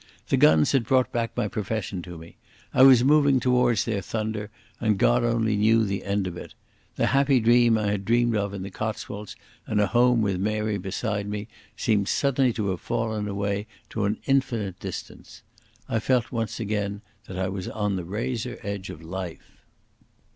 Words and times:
The 0.29 0.35
guns 0.37 0.71
had 0.71 0.85
brought 0.85 1.11
back 1.11 1.37
my 1.37 1.47
profession 1.47 2.01
to 2.01 2.17
me, 2.17 2.35
I 2.73 2.81
was 2.81 3.03
moving 3.03 3.39
towards 3.39 3.85
their 3.85 4.01
thunder, 4.01 4.49
and 4.79 4.97
God 4.97 5.23
only 5.23 5.55
knew 5.55 5.85
the 5.85 6.03
end 6.03 6.25
of 6.25 6.35
it. 6.37 6.55
The 6.95 7.05
happy 7.13 7.39
dream 7.39 7.77
I 7.77 7.91
had 7.91 8.03
dreamed 8.03 8.35
of 8.35 8.59
the 8.59 8.71
Cotswolds 8.71 9.35
and 9.67 9.79
a 9.79 9.85
home 9.85 10.23
with 10.23 10.39
Mary 10.39 10.79
beside 10.79 11.27
me 11.29 11.47
seemed 11.77 12.07
suddenly 12.07 12.51
to 12.53 12.69
have 12.69 12.81
fallen 12.81 13.27
away 13.27 13.67
to 13.91 14.05
an 14.05 14.17
infinite 14.25 14.79
distance. 14.79 15.43
I 15.87 15.99
felt 15.99 16.31
once 16.31 16.59
again 16.59 17.03
that 17.27 17.37
I 17.37 17.49
was 17.49 17.67
on 17.67 17.95
the 17.95 18.03
razor 18.03 18.57
edge 18.63 18.89
of 18.89 19.03
life. 19.03 19.61